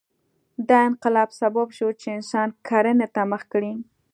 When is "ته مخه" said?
3.15-3.47